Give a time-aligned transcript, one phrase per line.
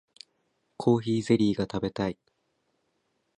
[0.77, 2.17] コーヒーゼリーが食べたい